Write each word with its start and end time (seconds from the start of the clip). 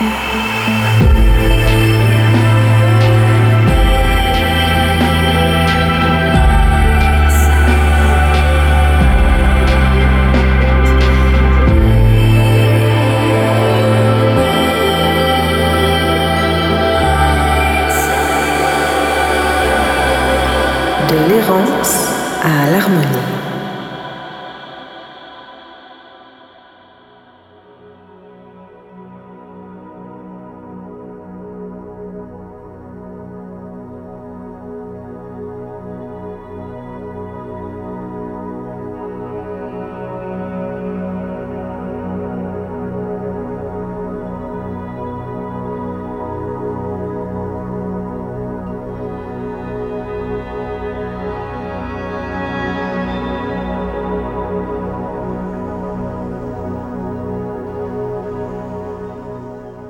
De 0.00 0.57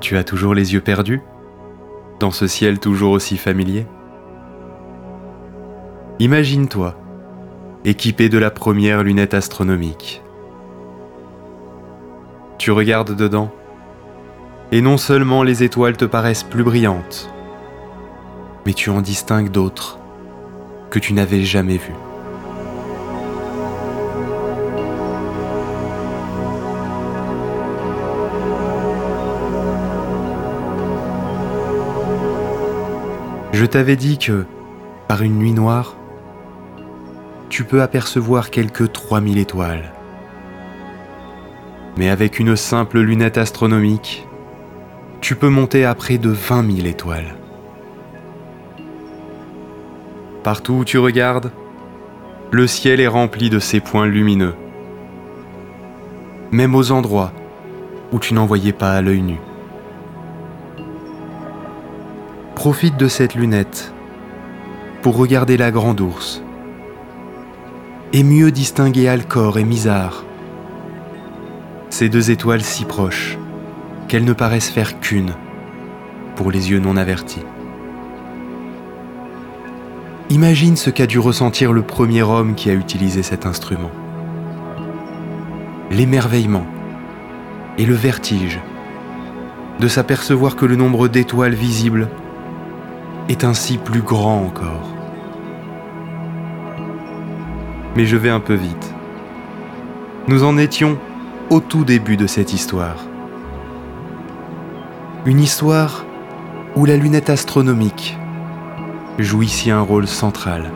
Tu 0.09 0.17
as 0.17 0.23
toujours 0.23 0.55
les 0.55 0.73
yeux 0.73 0.81
perdus? 0.81 1.21
Dans 2.19 2.31
ce 2.31 2.47
ciel 2.47 2.79
toujours 2.79 3.11
aussi 3.11 3.37
familier? 3.37 3.85
Imagine-toi, 6.17 6.95
équipé 7.85 8.27
de 8.27 8.39
la 8.39 8.49
première 8.49 9.03
lunette 9.03 9.35
astronomique. 9.35 10.23
Tu 12.57 12.71
regardes 12.71 13.15
dedans, 13.15 13.51
et 14.71 14.81
non 14.81 14.97
seulement 14.97 15.43
les 15.43 15.61
étoiles 15.61 15.95
te 15.95 16.05
paraissent 16.05 16.41
plus 16.41 16.63
brillantes, 16.63 17.31
mais 18.65 18.73
tu 18.73 18.89
en 18.89 19.01
distingues 19.01 19.51
d'autres 19.51 19.99
que 20.89 20.97
tu 20.97 21.13
n'avais 21.13 21.43
jamais 21.43 21.77
vues. 21.77 22.08
Je 33.51 33.65
t'avais 33.65 33.95
dit 33.95 34.17
que, 34.17 34.45
par 35.07 35.23
une 35.23 35.37
nuit 35.37 35.53
noire, 35.53 35.95
tu 37.49 37.63
peux 37.63 37.81
apercevoir 37.81 38.51
quelques 38.51 38.91
3000 38.91 39.39
étoiles. 39.39 39.91
Mais 41.97 42.09
avec 42.09 42.39
une 42.39 42.55
simple 42.55 42.99
lunette 42.99 43.37
astronomique, 43.37 44.27
tu 45.19 45.35
peux 45.35 45.49
monter 45.49 45.83
à 45.83 45.95
près 45.95 46.17
de 46.17 46.29
20 46.29 46.75
000 46.75 46.87
étoiles. 46.87 47.35
Partout 50.43 50.73
où 50.73 50.85
tu 50.85 50.97
regardes, 50.97 51.51
le 52.51 52.67
ciel 52.67 53.01
est 53.01 53.07
rempli 53.07 53.49
de 53.49 53.59
ces 53.59 53.79
points 53.79 54.05
lumineux, 54.05 54.55
même 56.51 56.75
aux 56.75 56.91
endroits 56.91 57.33
où 58.11 58.19
tu 58.19 58.33
n'en 58.33 58.45
voyais 58.45 58.73
pas 58.73 58.93
à 58.93 59.01
l'œil 59.01 59.21
nu. 59.21 59.37
Profite 62.59 62.97
de 62.97 63.07
cette 63.07 63.35
lunette 63.35 63.93
pour 65.01 65.15
regarder 65.15 65.55
la 65.55 65.71
grande 65.71 66.01
ours 66.01 66.43
et 68.11 68.21
mieux 68.21 68.51
distinguer 68.51 69.07
Alcor 69.07 69.57
et 69.57 69.63
Misar. 69.63 70.25
Ces 71.89 72.09
deux 72.09 72.31
étoiles 72.31 72.61
si 72.61 72.83
proches 72.83 73.37
qu'elles 74.09 74.25
ne 74.25 74.33
paraissent 74.33 74.71
faire 74.71 74.99
qu'une 74.99 75.35
pour 76.35 76.51
les 76.51 76.71
yeux 76.71 76.79
non 76.79 76.97
avertis. 76.97 77.45
Imagine 80.29 80.75
ce 80.75 80.89
qu'a 80.89 81.07
dû 81.07 81.17
ressentir 81.17 81.71
le 81.71 81.83
premier 81.83 82.23
homme 82.23 82.55
qui 82.55 82.69
a 82.69 82.73
utilisé 82.73 83.23
cet 83.23 83.45
instrument. 83.45 83.91
L'émerveillement 85.91 86.67
et 87.77 87.85
le 87.85 87.95
vertige 87.95 88.59
de 89.79 89.87
s'apercevoir 89.87 90.57
que 90.57 90.65
le 90.65 90.75
nombre 90.75 91.07
d'étoiles 91.07 91.55
visibles 91.55 92.09
est 93.29 93.43
ainsi 93.43 93.77
plus 93.77 94.01
grand 94.01 94.41
encore. 94.41 94.89
Mais 97.95 98.05
je 98.05 98.17
vais 98.17 98.29
un 98.29 98.39
peu 98.39 98.55
vite. 98.55 98.93
Nous 100.27 100.43
en 100.43 100.57
étions 100.57 100.97
au 101.49 101.59
tout 101.59 101.85
début 101.85 102.17
de 102.17 102.27
cette 102.27 102.53
histoire. 102.53 102.97
Une 105.25 105.39
histoire 105.39 106.05
où 106.75 106.85
la 106.85 106.97
lunette 106.97 107.29
astronomique 107.29 108.17
joue 109.19 109.43
ici 109.43 109.69
un 109.69 109.81
rôle 109.81 110.07
central. 110.07 110.71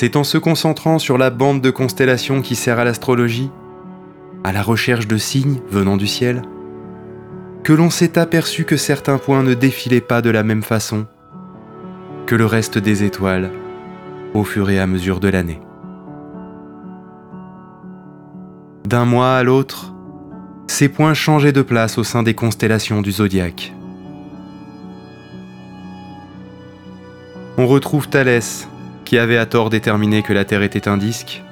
C'est 0.00 0.14
en 0.14 0.22
se 0.22 0.38
concentrant 0.38 1.00
sur 1.00 1.18
la 1.18 1.28
bande 1.28 1.60
de 1.60 1.70
constellations 1.70 2.40
qui 2.40 2.54
sert 2.54 2.78
à 2.78 2.84
l'astrologie, 2.84 3.50
à 4.44 4.52
la 4.52 4.62
recherche 4.62 5.08
de 5.08 5.16
signes 5.16 5.58
venant 5.72 5.96
du 5.96 6.06
ciel, 6.06 6.42
que 7.64 7.72
l'on 7.72 7.90
s'est 7.90 8.16
aperçu 8.16 8.64
que 8.64 8.76
certains 8.76 9.18
points 9.18 9.42
ne 9.42 9.54
défilaient 9.54 10.00
pas 10.00 10.22
de 10.22 10.30
la 10.30 10.44
même 10.44 10.62
façon 10.62 11.06
que 12.26 12.36
le 12.36 12.46
reste 12.46 12.78
des 12.78 13.02
étoiles 13.02 13.50
au 14.34 14.44
fur 14.44 14.70
et 14.70 14.78
à 14.78 14.86
mesure 14.86 15.18
de 15.18 15.26
l'année. 15.26 15.60
D'un 18.84 19.04
mois 19.04 19.34
à 19.34 19.42
l'autre, 19.42 19.94
ces 20.68 20.88
points 20.88 21.14
changeaient 21.14 21.50
de 21.50 21.62
place 21.62 21.98
au 21.98 22.04
sein 22.04 22.22
des 22.22 22.34
constellations 22.34 23.02
du 23.02 23.10
zodiaque. 23.10 23.74
On 27.56 27.66
retrouve 27.66 28.08
Thalès, 28.08 28.68
qui 29.08 29.16
avait 29.16 29.38
à 29.38 29.46
tort 29.46 29.70
déterminé 29.70 30.20
que 30.20 30.34
la 30.34 30.44
Terre 30.44 30.62
était 30.62 30.86
un 30.86 30.98
disque, 30.98 31.42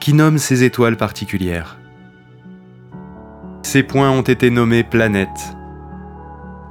qui 0.00 0.12
nomme 0.12 0.36
ces 0.36 0.64
étoiles 0.64 0.98
particulières. 0.98 1.78
Ces 3.62 3.82
points 3.82 4.10
ont 4.10 4.20
été 4.20 4.50
nommés 4.50 4.82
planètes, 4.82 5.56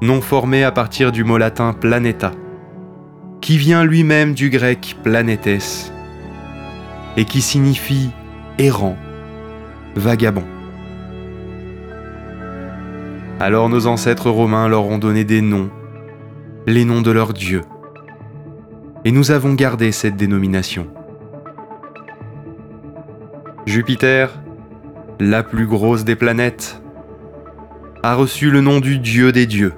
nom 0.03 0.21
formé 0.21 0.63
à 0.63 0.71
partir 0.71 1.11
du 1.11 1.23
mot 1.23 1.39
latin 1.39 1.73
planeta, 1.73 2.31
qui 3.41 3.57
vient 3.57 3.83
lui-même 3.83 4.35
du 4.35 4.51
grec 4.51 4.97
planetes, 5.01 5.91
et 7.17 7.25
qui 7.25 7.41
signifie 7.41 8.11
errant, 8.59 8.97
vagabond. 9.95 10.45
Alors 13.39 13.67
nos 13.67 13.88
ancêtres 13.88 14.29
romains 14.29 14.67
leur 14.67 14.85
ont 14.85 15.00
donné 15.00 15.23
des 15.23 15.41
noms, 15.41 15.71
les 16.67 16.85
noms 16.85 17.01
de 17.01 17.09
leurs 17.09 17.33
dieux 17.33 17.63
et 19.07 19.12
nous 19.12 19.31
avons 19.31 19.54
gardé 19.54 19.94
cette 19.94 20.18
dénomination. 20.18 20.86
Jupiter, 23.65 24.38
la 25.21 25.44
plus 25.44 25.65
grosse 25.65 26.04
des 26.04 26.18
planètes, 26.18 26.81
a 28.04 28.15
reçu 28.15 28.51
le 28.51 28.59
nom 28.59 28.81
du 28.81 29.00
dieu 29.00 29.31
des 29.31 29.45
dieux. 29.45 29.71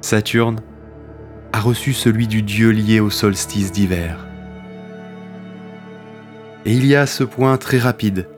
Saturne 0.00 0.60
a 1.52 1.58
reçu 1.58 1.92
celui 1.92 2.28
du 2.28 2.42
dieu 2.42 2.70
lié 2.70 3.00
au 3.00 3.10
solstice 3.10 3.72
d'hiver. 3.72 4.24
Et 6.66 6.72
il 6.72 6.86
y 6.86 6.94
a 6.94 7.04
ce 7.04 7.24
point 7.24 7.56
très 7.56 7.78
rapide 7.78 8.28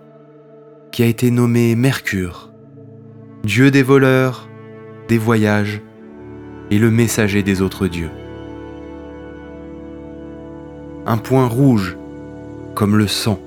qui 0.91 1.03
a 1.03 1.07
été 1.07 1.31
nommé 1.31 1.77
Mercure, 1.77 2.51
dieu 3.45 3.71
des 3.71 3.83
voleurs, 3.83 4.49
des 5.07 5.19
voyages 5.19 5.83
et 6.71 6.79
le 6.79 6.91
messager 6.91 7.43
des 7.43 7.61
autres 7.61 7.87
dieux. 7.87 8.11
Un 11.11 11.19
point 11.19 11.49
rouge, 11.49 11.97
comme 12.77 12.97
le 12.97 13.09
sang, 13.09 13.41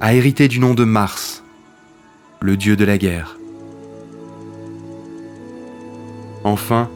a 0.00 0.12
hérité 0.12 0.48
du 0.48 0.60
nom 0.60 0.74
de 0.74 0.84
Mars, 0.84 1.42
le 2.42 2.58
dieu 2.58 2.76
de 2.76 2.84
la 2.84 2.98
guerre. 2.98 3.38
Enfin, 6.44 6.90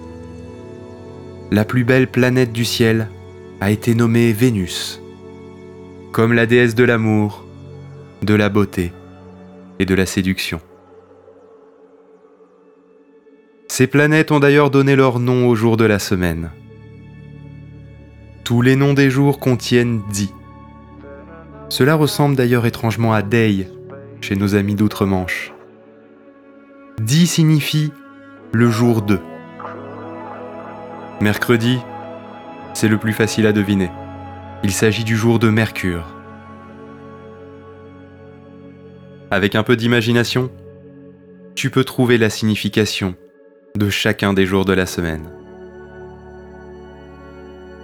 la 1.50 1.64
plus 1.64 1.84
belle 1.84 2.06
planète 2.06 2.52
du 2.52 2.66
ciel 2.66 3.08
a 3.62 3.70
été 3.70 3.94
nommée 3.94 4.30
Vénus, 4.34 5.00
comme 6.12 6.34
la 6.34 6.44
déesse 6.44 6.74
de 6.74 6.84
l'amour, 6.84 7.42
de 8.20 8.34
la 8.34 8.50
beauté 8.50 8.92
et 9.78 9.86
de 9.86 9.94
la 9.94 10.04
séduction. 10.04 10.60
Ces 13.68 13.86
planètes 13.86 14.32
ont 14.32 14.40
d'ailleurs 14.40 14.70
donné 14.70 14.96
leur 14.96 15.18
nom 15.18 15.48
au 15.48 15.54
jour 15.54 15.78
de 15.78 15.86
la 15.86 15.98
semaine. 15.98 16.50
Tous 18.46 18.62
les 18.62 18.76
noms 18.76 18.94
des 18.94 19.10
jours 19.10 19.40
contiennent 19.40 20.04
Di. 20.08 20.32
Cela 21.68 21.96
ressemble 21.96 22.36
d'ailleurs 22.36 22.64
étrangement 22.64 23.12
à 23.12 23.20
Day 23.20 23.68
chez 24.20 24.36
nos 24.36 24.54
amis 24.54 24.76
d'outre-Manche. 24.76 25.52
Di 27.00 27.26
signifie 27.26 27.90
le 28.52 28.70
jour 28.70 29.02
2. 29.02 29.18
Mercredi, 31.20 31.80
c'est 32.72 32.86
le 32.86 32.98
plus 32.98 33.12
facile 33.12 33.48
à 33.48 33.52
deviner. 33.52 33.90
Il 34.62 34.70
s'agit 34.70 35.02
du 35.02 35.16
jour 35.16 35.40
de 35.40 35.48
Mercure. 35.48 36.14
Avec 39.32 39.56
un 39.56 39.64
peu 39.64 39.74
d'imagination, 39.74 40.52
tu 41.56 41.70
peux 41.70 41.82
trouver 41.82 42.16
la 42.16 42.30
signification 42.30 43.16
de 43.74 43.90
chacun 43.90 44.34
des 44.34 44.46
jours 44.46 44.64
de 44.64 44.72
la 44.72 44.86
semaine. 44.86 45.32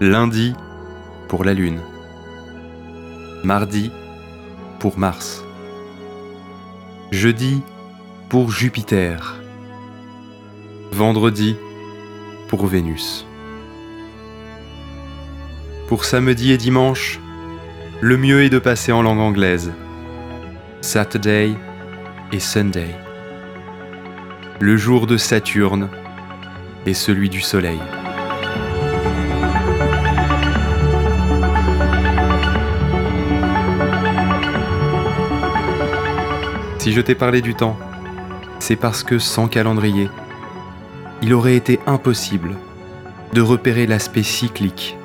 Lundi 0.02 0.52
pour 1.28 1.44
la 1.44 1.54
Lune. 1.54 1.78
Mardi 3.44 3.93
pour 4.81 4.99
Mars. 4.99 5.44
Jeudi 7.12 7.62
pour 8.28 8.50
Jupiter. 8.50 9.37
Vendredi 10.90 11.54
pour 12.49 12.66
Vénus. 12.66 13.28
Pour 15.87 16.04
samedi 16.04 16.50
et 16.50 16.58
dimanche, 16.58 17.20
le 18.00 18.16
mieux 18.16 18.43
est 18.43 18.50
de 18.50 18.58
passer 18.58 18.90
en 18.90 19.02
langue 19.02 19.20
anglaise. 19.20 19.70
Saturday 20.81 21.52
et 22.32 22.40
Sunday 22.40 22.93
le 24.58 24.76
jour 24.76 25.06
de 25.06 25.16
Saturne 25.16 25.88
et 26.87 26.94
celui 26.94 27.28
du 27.28 27.40
Soleil. 27.40 27.78
Si 36.82 36.93
je 36.93 37.00
t'ai 37.00 37.14
parlé 37.14 37.43
du 37.43 37.55
temps, 37.55 37.79
c'est 38.58 38.75
parce 38.75 39.05
que 39.05 39.20
sans 39.20 39.46
calendrier, 39.46 40.11
il 41.23 41.32
aurait 41.32 41.55
été 41.55 41.79
impossible 41.87 42.56
de 43.32 43.40
repérer 43.40 43.87
l'aspect 43.87 44.25
cyclique 44.25 44.96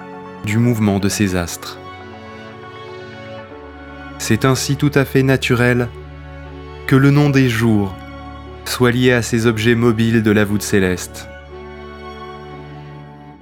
du 0.44 0.58
mouvement 0.58 0.98
de 0.98 1.08
ces 1.08 1.36
astres. 1.36 1.78
C'est 4.18 4.44
ainsi 4.44 4.76
tout 4.76 4.90
à 4.96 5.06
fait 5.06 5.22
naturel 5.22 5.88
que 6.88 6.96
le 6.96 7.12
nom 7.12 7.30
des 7.30 7.48
jours 7.48 7.94
soit 8.66 8.90
lié 8.90 9.12
à 9.12 9.22
ces 9.22 9.46
objets 9.46 9.76
mobiles 9.76 10.24
de 10.24 10.32
la 10.32 10.46
voûte 10.46 10.64
céleste. 10.64 11.30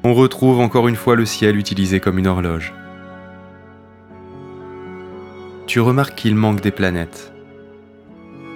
On 0.04 0.14
retrouve 0.14 0.60
encore 0.60 0.90
une 0.90 0.98
fois 0.98 1.16
le 1.16 1.24
ciel 1.24 1.56
utilisé 1.56 2.02
comme 2.02 2.20
une 2.20 2.28
horloge. 2.28 2.74
Tu 5.68 5.80
remarques 5.80 6.16
qu'il 6.16 6.36
manque 6.36 6.60
des 6.60 6.72
planètes. 6.72 7.32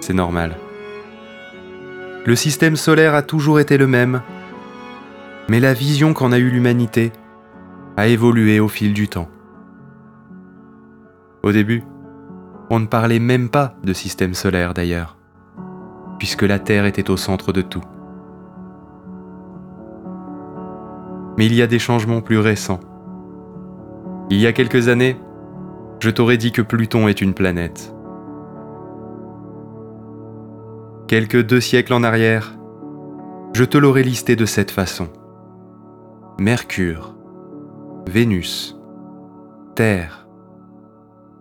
C'est 0.00 0.14
normal. 0.14 0.56
Le 2.24 2.36
système 2.36 2.76
solaire 2.76 3.14
a 3.14 3.22
toujours 3.22 3.60
été 3.60 3.78
le 3.78 3.86
même, 3.86 4.22
mais 5.48 5.60
la 5.60 5.72
vision 5.72 6.12
qu'en 6.12 6.32
a 6.32 6.38
eue 6.38 6.50
l'humanité 6.50 7.12
a 7.96 8.06
évolué 8.06 8.60
au 8.60 8.68
fil 8.68 8.92
du 8.92 9.08
temps. 9.08 9.28
Au 11.42 11.52
début, 11.52 11.82
on 12.68 12.80
ne 12.80 12.86
parlait 12.86 13.18
même 13.18 13.48
pas 13.48 13.74
de 13.82 13.92
système 13.92 14.34
solaire 14.34 14.74
d'ailleurs 14.74 15.16
puisque 16.20 16.42
la 16.42 16.58
Terre 16.58 16.84
était 16.84 17.10
au 17.10 17.16
centre 17.16 17.50
de 17.50 17.62
tout. 17.62 17.82
Mais 21.38 21.46
il 21.46 21.54
y 21.54 21.62
a 21.62 21.66
des 21.66 21.78
changements 21.78 22.20
plus 22.20 22.38
récents. 22.38 22.78
Il 24.28 24.38
y 24.38 24.46
a 24.46 24.52
quelques 24.52 24.88
années, 24.88 25.16
je 25.98 26.10
t'aurais 26.10 26.36
dit 26.36 26.52
que 26.52 26.60
Pluton 26.60 27.08
est 27.08 27.22
une 27.22 27.32
planète. 27.32 27.94
Quelques 31.10 31.42
deux 31.44 31.60
siècles 31.60 31.94
en 31.94 32.04
arrière, 32.04 32.56
je 33.52 33.64
te 33.64 33.76
l'aurais 33.76 34.04
listé 34.04 34.36
de 34.36 34.44
cette 34.44 34.70
façon. 34.70 35.08
Mercure, 36.38 37.16
Vénus, 38.06 38.78
Terre, 39.74 40.28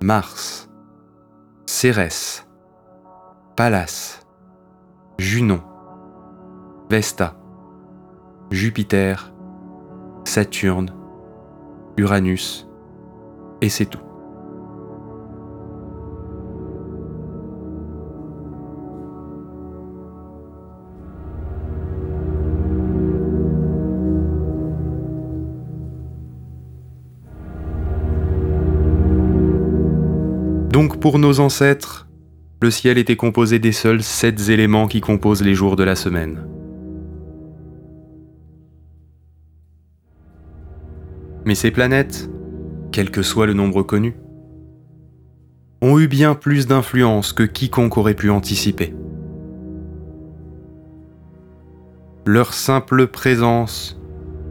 Mars, 0.01 0.71
Cérès, 1.67 2.47
Pallas, 3.55 4.25
Junon, 5.19 5.61
Vesta, 6.89 7.35
Jupiter, 8.49 9.31
Saturne, 10.23 10.91
Uranus, 11.95 12.67
et 13.61 13.69
c'est 13.69 13.85
tout. 13.85 14.08
Pour 31.01 31.17
nos 31.17 31.39
ancêtres, 31.39 32.09
le 32.61 32.69
ciel 32.69 32.97
était 32.97 33.15
composé 33.15 33.57
des 33.57 33.71
seuls 33.71 34.03
sept 34.03 34.49
éléments 34.49 34.87
qui 34.89 34.99
composent 34.99 35.41
les 35.41 35.55
jours 35.55 35.77
de 35.77 35.83
la 35.85 35.95
semaine. 35.95 36.45
Mais 41.45 41.55
ces 41.55 41.71
planètes, 41.71 42.29
quel 42.91 43.11
que 43.11 43.21
soit 43.21 43.45
le 43.45 43.53
nombre 43.53 43.81
connu, 43.81 44.17
ont 45.81 45.97
eu 45.99 46.09
bien 46.09 46.35
plus 46.35 46.67
d'influence 46.67 47.31
que 47.31 47.43
quiconque 47.43 47.97
aurait 47.97 48.13
pu 48.13 48.29
anticiper. 48.29 48.93
Leur 52.25 52.53
simple 52.53 53.07
présence 53.07 53.97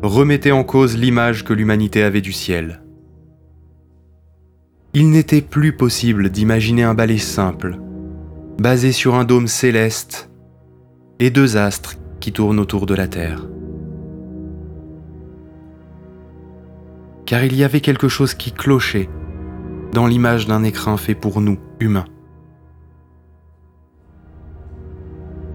remettait 0.02 0.52
en 0.52 0.64
cause 0.64 0.96
l'image 0.96 1.44
que 1.44 1.52
l'humanité 1.52 2.02
avait 2.02 2.22
du 2.22 2.32
ciel. 2.32 2.80
Il 5.00 5.10
n'était 5.10 5.42
plus 5.42 5.76
possible 5.76 6.28
d'imaginer 6.28 6.82
un 6.82 6.94
balai 6.94 7.18
simple, 7.18 7.78
basé 8.58 8.90
sur 8.90 9.14
un 9.14 9.22
dôme 9.22 9.46
céleste 9.46 10.28
et 11.20 11.30
deux 11.30 11.56
astres 11.56 11.94
qui 12.18 12.32
tournent 12.32 12.58
autour 12.58 12.84
de 12.84 12.96
la 12.96 13.06
Terre. 13.06 13.46
Car 17.26 17.44
il 17.44 17.54
y 17.54 17.62
avait 17.62 17.80
quelque 17.80 18.08
chose 18.08 18.34
qui 18.34 18.50
clochait 18.50 19.08
dans 19.92 20.08
l'image 20.08 20.48
d'un 20.48 20.64
écrin 20.64 20.96
fait 20.96 21.14
pour 21.14 21.40
nous, 21.40 21.60
humains. 21.78 22.06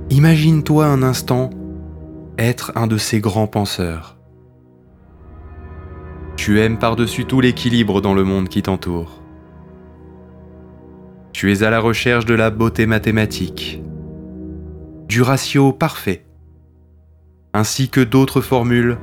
Imagine-toi 0.09 0.85
un 0.85 1.03
instant 1.03 1.49
être 2.37 2.71
un 2.75 2.87
de 2.87 2.95
ces 2.95 3.19
grands 3.19 3.47
penseurs. 3.47 4.17
Tu 6.37 6.61
aimes 6.61 6.79
par-dessus 6.79 7.25
tout 7.25 7.41
l'équilibre 7.41 7.99
dans 7.99 8.13
le 8.13 8.23
monde 8.23 8.47
qui 8.47 8.61
t'entoure. 8.61 9.22
Tu 11.33 11.51
es 11.51 11.63
à 11.63 11.69
la 11.71 11.79
recherche 11.79 12.25
de 12.25 12.35
la 12.35 12.51
beauté 12.51 12.85
mathématique, 12.85 13.81
du 15.09 15.23
ratio 15.23 15.73
parfait, 15.73 16.25
ainsi 17.53 17.89
que 17.89 18.01
d'autres 18.01 18.39
formules 18.39 18.97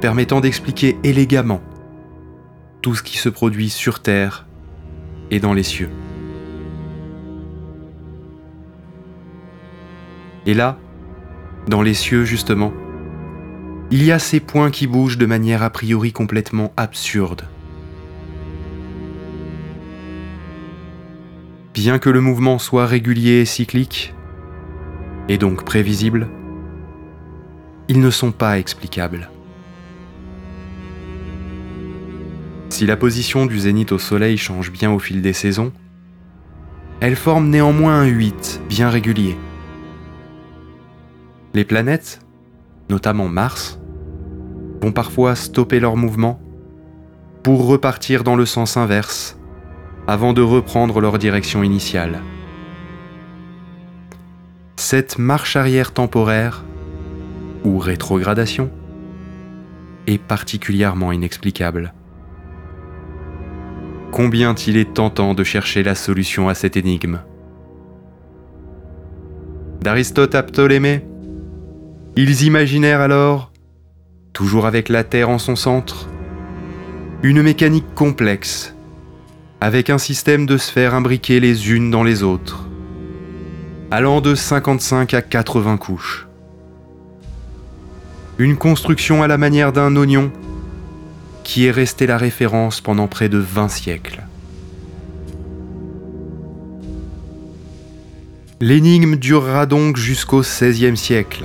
permettant 0.00 0.40
d'expliquer 0.40 0.98
élégamment 1.02 1.62
tout 2.82 2.94
ce 2.94 3.02
qui 3.02 3.16
se 3.18 3.30
produit 3.30 3.70
sur 3.70 4.00
Terre 4.00 4.46
et 5.30 5.40
dans 5.40 5.54
les 5.54 5.62
cieux. 5.62 5.90
Et 10.44 10.54
là, 10.54 10.78
dans 11.68 11.82
les 11.82 11.94
cieux 11.94 12.24
justement, 12.24 12.72
il 13.90 14.04
y 14.04 14.12
a 14.12 14.18
ces 14.18 14.40
points 14.40 14.70
qui 14.70 14.86
bougent 14.86 15.18
de 15.18 15.26
manière 15.26 15.62
a 15.62 15.70
priori 15.70 16.12
complètement 16.12 16.72
absurde. 16.76 17.44
Bien 21.80 21.98
que 21.98 22.10
le 22.10 22.20
mouvement 22.20 22.58
soit 22.58 22.84
régulier 22.84 23.40
et 23.40 23.44
cyclique, 23.46 24.14
et 25.30 25.38
donc 25.38 25.64
prévisible, 25.64 26.28
ils 27.88 28.00
ne 28.00 28.10
sont 28.10 28.32
pas 28.32 28.58
explicables. 28.58 29.30
Si 32.68 32.84
la 32.84 32.98
position 32.98 33.46
du 33.46 33.60
zénith 33.60 33.92
au 33.92 33.98
Soleil 33.98 34.36
change 34.36 34.70
bien 34.70 34.92
au 34.92 34.98
fil 34.98 35.22
des 35.22 35.32
saisons, 35.32 35.72
elle 37.00 37.16
forme 37.16 37.48
néanmoins 37.48 38.02
un 38.02 38.06
8 38.06 38.60
bien 38.68 38.90
régulier. 38.90 39.38
Les 41.54 41.64
planètes, 41.64 42.20
notamment 42.90 43.28
Mars, 43.28 43.80
vont 44.82 44.92
parfois 44.92 45.34
stopper 45.34 45.80
leur 45.80 45.96
mouvement 45.96 46.42
pour 47.42 47.66
repartir 47.66 48.22
dans 48.22 48.36
le 48.36 48.44
sens 48.44 48.76
inverse 48.76 49.39
avant 50.10 50.32
de 50.32 50.42
reprendre 50.42 51.00
leur 51.00 51.18
direction 51.18 51.62
initiale. 51.62 52.20
Cette 54.74 55.20
marche 55.20 55.54
arrière 55.54 55.92
temporaire, 55.92 56.64
ou 57.62 57.78
rétrogradation, 57.78 58.72
est 60.08 60.18
particulièrement 60.18 61.12
inexplicable. 61.12 61.94
Combien 64.10 64.56
il 64.56 64.76
est 64.78 64.94
tentant 64.94 65.32
de 65.32 65.44
chercher 65.44 65.84
la 65.84 65.94
solution 65.94 66.48
à 66.48 66.54
cette 66.54 66.76
énigme. 66.76 67.20
D'Aristote 69.80 70.34
à 70.34 70.42
Ptolémée, 70.42 71.06
ils 72.16 72.42
imaginèrent 72.42 73.00
alors, 73.00 73.52
toujours 74.32 74.66
avec 74.66 74.88
la 74.88 75.04
Terre 75.04 75.30
en 75.30 75.38
son 75.38 75.54
centre, 75.54 76.08
une 77.22 77.42
mécanique 77.42 77.94
complexe, 77.94 78.74
avec 79.60 79.90
un 79.90 79.98
système 79.98 80.46
de 80.46 80.56
sphères 80.56 80.94
imbriquées 80.94 81.38
les 81.38 81.70
unes 81.70 81.90
dans 81.90 82.02
les 82.02 82.22
autres, 82.22 82.66
allant 83.90 84.22
de 84.22 84.34
55 84.34 85.12
à 85.12 85.20
80 85.20 85.76
couches. 85.76 86.26
Une 88.38 88.56
construction 88.56 89.22
à 89.22 89.28
la 89.28 89.36
manière 89.36 89.72
d'un 89.72 89.94
oignon 89.96 90.32
qui 91.44 91.66
est 91.66 91.70
resté 91.70 92.06
la 92.06 92.16
référence 92.16 92.80
pendant 92.80 93.06
près 93.06 93.28
de 93.28 93.36
20 93.36 93.68
siècles. 93.68 94.22
L'énigme 98.62 99.16
durera 99.16 99.66
donc 99.66 99.96
jusqu'au 99.96 100.40
XVIe 100.40 100.96
siècle, 100.96 101.44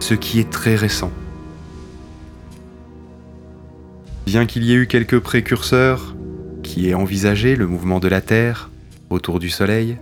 ce 0.00 0.14
qui 0.14 0.40
est 0.40 0.50
très 0.50 0.74
récent. 0.74 1.12
Bien 4.26 4.44
qu'il 4.46 4.64
y 4.64 4.72
ait 4.72 4.76
eu 4.76 4.86
quelques 4.86 5.20
précurseurs 5.20 6.13
qui 6.74 6.90
aient 6.90 6.94
envisagé 6.94 7.54
le 7.54 7.68
mouvement 7.68 8.00
de 8.00 8.08
la 8.08 8.20
Terre 8.20 8.68
autour 9.08 9.38
du 9.38 9.48
Soleil, 9.48 9.96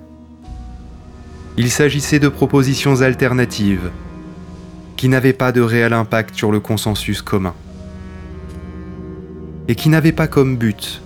il 1.59 1.71
s'agissait 1.71 2.19
de 2.19 2.29
propositions 2.29 3.03
alternatives 3.03 3.91
qui 4.97 5.11
n'avaient 5.11 5.35
pas 5.35 5.53
de 5.53 5.61
réel 5.61 5.93
impact 5.93 6.35
sur 6.35 6.51
le 6.51 6.61
consensus 6.61 7.21
commun 7.21 7.53
et 9.69 9.75
qui 9.75 9.91
n'avaient 9.91 10.13
pas 10.13 10.29
comme 10.29 10.57
but 10.57 11.03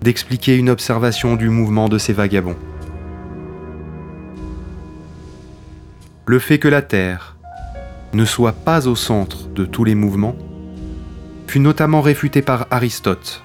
d'expliquer 0.00 0.56
une 0.56 0.70
observation 0.70 1.36
du 1.36 1.50
mouvement 1.50 1.90
de 1.90 1.98
ces 1.98 2.14
vagabonds. 2.14 2.56
Le 6.24 6.38
fait 6.38 6.58
que 6.58 6.68
la 6.68 6.80
Terre 6.80 7.36
ne 8.14 8.24
soit 8.24 8.52
pas 8.52 8.88
au 8.88 8.96
centre 8.96 9.46
de 9.48 9.66
tous 9.66 9.84
les 9.84 9.94
mouvements 9.94 10.36
fut 11.48 11.60
notamment 11.60 12.00
réfuté 12.00 12.40
par 12.40 12.66
Aristote, 12.70 13.44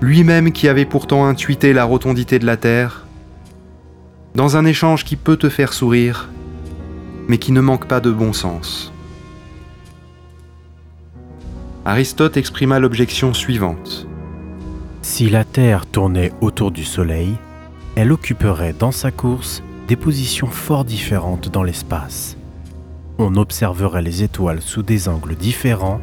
lui-même 0.00 0.52
qui 0.52 0.68
avait 0.68 0.84
pourtant 0.84 1.26
intuité 1.26 1.72
la 1.72 1.84
rotondité 1.84 2.38
de 2.38 2.46
la 2.46 2.56
Terre, 2.56 3.06
dans 4.34 4.56
un 4.56 4.64
échange 4.64 5.04
qui 5.04 5.16
peut 5.16 5.36
te 5.36 5.48
faire 5.48 5.72
sourire, 5.72 6.28
mais 7.26 7.38
qui 7.38 7.52
ne 7.52 7.60
manque 7.60 7.86
pas 7.86 8.00
de 8.00 8.10
bon 8.10 8.32
sens. 8.32 8.92
Aristote 11.84 12.36
exprima 12.36 12.78
l'objection 12.78 13.34
suivante. 13.34 14.06
Si 15.02 15.30
la 15.30 15.44
Terre 15.44 15.86
tournait 15.86 16.32
autour 16.40 16.70
du 16.70 16.84
Soleil, 16.84 17.34
elle 17.96 18.12
occuperait 18.12 18.74
dans 18.78 18.92
sa 18.92 19.10
course 19.10 19.62
des 19.88 19.96
positions 19.96 20.48
fort 20.48 20.84
différentes 20.84 21.48
dans 21.48 21.62
l'espace. 21.62 22.36
On 23.18 23.36
observerait 23.36 24.02
les 24.02 24.22
étoiles 24.22 24.60
sous 24.60 24.82
des 24.82 25.08
angles 25.08 25.34
différents 25.34 26.00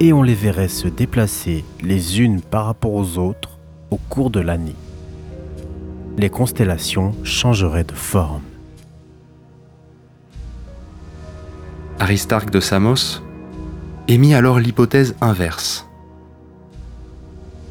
et 0.00 0.14
on 0.14 0.22
les 0.22 0.34
verrait 0.34 0.68
se 0.68 0.88
déplacer 0.88 1.62
les 1.82 2.20
unes 2.20 2.40
par 2.40 2.64
rapport 2.64 2.94
aux 2.94 3.18
autres 3.18 3.58
au 3.90 3.96
cours 3.96 4.30
de 4.30 4.40
l'année. 4.40 4.74
Les 6.16 6.30
constellations 6.30 7.14
changeraient 7.22 7.84
de 7.84 7.92
forme. 7.92 8.42
Aristarque 11.98 12.50
de 12.50 12.60
Samos 12.60 13.22
émit 14.08 14.34
alors 14.34 14.58
l'hypothèse 14.58 15.14
inverse. 15.20 15.86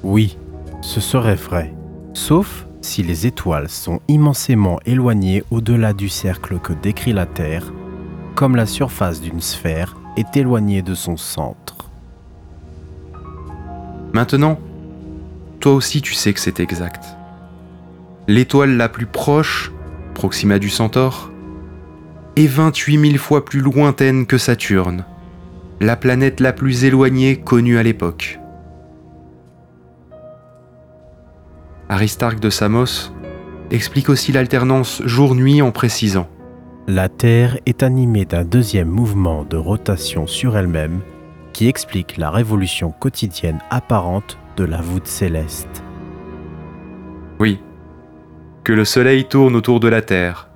Oui, 0.04 0.38
ce 0.82 1.02
serait 1.02 1.36
vrai, 1.36 1.74
sauf 2.14 2.68
si 2.82 3.02
les 3.02 3.26
étoiles 3.26 3.70
sont 3.70 4.00
immensément 4.08 4.80
éloignées 4.86 5.44
au-delà 5.50 5.94
du 5.94 6.10
cercle 6.10 6.60
que 6.60 6.74
décrit 6.74 7.12
la 7.12 7.26
Terre, 7.26 7.74
comme 8.36 8.56
la 8.56 8.68
surface 8.68 9.20
d'une 9.20 9.42
sphère 9.42 9.98
est 10.16 10.38
éloignée 10.38 10.82
de 10.82 10.94
son 10.94 11.18
centre. 11.18 11.89
Maintenant, 14.14 14.60
toi 15.60 15.74
aussi 15.74 16.02
tu 16.02 16.14
sais 16.14 16.34
que 16.34 16.40
c'est 16.40 16.60
exact. 16.60 17.04
L'étoile 18.28 18.78
la 18.78 18.90
plus 18.90 19.06
proche, 19.06 19.72
Proxima 20.14 20.60
du 20.60 20.70
Centaure, 20.70 21.32
est 22.36 22.48
28 22.48 23.12
000 23.12 23.18
fois 23.18 23.46
plus 23.46 23.60
lointaine 23.60 24.26
que 24.26 24.38
Saturne, 24.38 25.06
la 25.80 25.96
planète 25.96 26.40
la 26.40 26.54
plus 26.54 26.84
éloignée 26.84 27.38
connue 27.38 27.78
à 27.78 27.84
l'époque. 27.84 28.40
Aristarque 31.90 32.40
de 32.40 32.50
Samos 32.50 33.12
explique 33.72 34.10
aussi 34.10 34.32
l'alternance 34.32 35.02
jour-nuit 35.06 35.62
en 35.62 35.72
précisant 35.72 36.28
La 36.88 37.10
Terre 37.10 37.58
est 37.66 37.84
animée 37.84 38.26
d'un 38.26 38.44
deuxième 38.44 38.90
mouvement 38.90 39.44
de 39.44 39.58
rotation 39.58 40.28
sur 40.28 40.56
elle-même 40.58 41.02
qui 41.60 41.68
explique 41.68 42.16
la 42.16 42.32
révolution 42.32 42.92
quotidienne 42.92 43.60
apparente 43.70 44.38
de 44.56 44.64
la 44.64 44.80
voûte 44.80 45.08
céleste. 45.08 45.84
Oui, 47.38 47.60
que 48.64 48.72
le 48.72 48.86
Soleil 48.86 49.26
tourne 49.26 49.58
autour 49.58 49.82
de 49.82 49.90
la 49.90 50.02
Terre, 50.02 50.48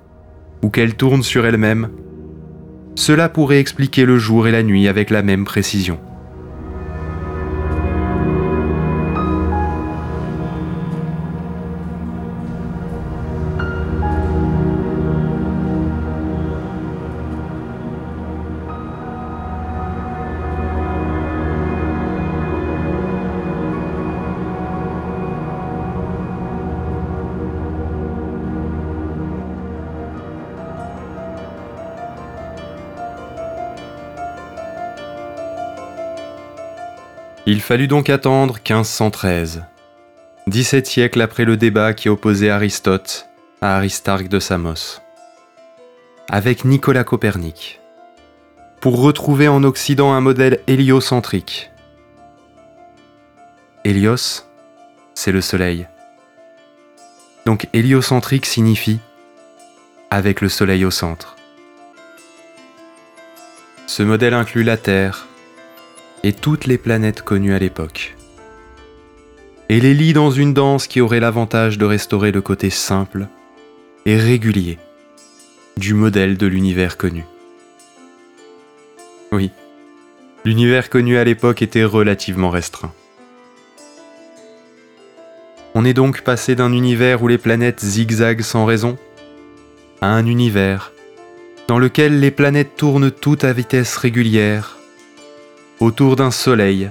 ou 0.62 0.70
qu'elle 0.70 0.94
tourne 0.94 1.22
sur 1.22 1.44
elle-même, 1.44 1.90
cela 2.94 3.28
pourrait 3.28 3.60
expliquer 3.60 4.06
le 4.06 4.16
jour 4.16 4.48
et 4.48 4.50
la 4.50 4.62
nuit 4.62 4.88
avec 4.88 5.10
la 5.10 5.20
même 5.20 5.44
précision. 5.44 6.00
Il 37.54 37.62
fallut 37.62 37.86
donc 37.86 38.10
attendre 38.10 38.54
1513, 38.54 39.62
17 40.48 40.86
siècles 40.88 41.20
après 41.20 41.44
le 41.44 41.56
débat 41.56 41.94
qui 41.94 42.08
opposait 42.08 42.50
Aristote 42.50 43.28
à 43.60 43.76
Aristarque 43.76 44.26
de 44.26 44.40
Samos, 44.40 45.00
avec 46.28 46.64
Nicolas 46.64 47.04
Copernic, 47.04 47.80
pour 48.80 49.00
retrouver 49.00 49.46
en 49.46 49.62
Occident 49.62 50.12
un 50.14 50.20
modèle 50.20 50.62
héliocentrique. 50.66 51.70
Hélios, 53.84 54.48
c'est 55.14 55.30
le 55.30 55.40
Soleil. 55.40 55.86
Donc 57.46 57.68
héliocentrique 57.72 58.46
signifie 58.46 58.98
avec 60.10 60.40
le 60.40 60.48
Soleil 60.48 60.84
au 60.84 60.90
centre. 60.90 61.36
Ce 63.86 64.02
modèle 64.02 64.34
inclut 64.34 64.64
la 64.64 64.76
Terre, 64.76 65.28
et 66.24 66.32
toutes 66.32 66.66
les 66.66 66.78
planètes 66.78 67.20
connues 67.20 67.54
à 67.54 67.58
l'époque. 67.58 68.16
Et 69.68 69.78
les 69.78 69.92
lie 69.92 70.14
dans 70.14 70.30
une 70.30 70.54
danse 70.54 70.86
qui 70.86 71.02
aurait 71.02 71.20
l'avantage 71.20 71.76
de 71.76 71.84
restaurer 71.84 72.32
le 72.32 72.40
côté 72.40 72.70
simple 72.70 73.28
et 74.06 74.16
régulier 74.16 74.78
du 75.76 75.92
modèle 75.92 76.38
de 76.38 76.46
l'univers 76.46 76.96
connu. 76.96 77.24
Oui, 79.32 79.50
l'univers 80.46 80.88
connu 80.88 81.18
à 81.18 81.24
l'époque 81.24 81.60
était 81.60 81.84
relativement 81.84 82.50
restreint. 82.50 82.92
On 85.74 85.84
est 85.84 85.94
donc 85.94 86.22
passé 86.22 86.54
d'un 86.54 86.72
univers 86.72 87.22
où 87.22 87.28
les 87.28 87.38
planètes 87.38 87.84
zigzaguent 87.84 88.42
sans 88.42 88.64
raison 88.64 88.96
à 90.00 90.06
un 90.06 90.24
univers 90.24 90.92
dans 91.68 91.78
lequel 91.78 92.20
les 92.20 92.30
planètes 92.30 92.76
tournent 92.76 93.10
toutes 93.10 93.44
à 93.44 93.52
vitesse 93.52 93.96
régulière 93.96 94.78
autour 95.80 96.16
d'un 96.16 96.30
soleil 96.30 96.90